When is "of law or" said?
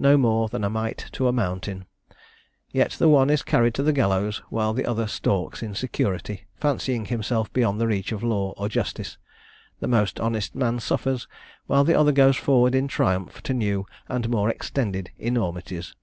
8.10-8.68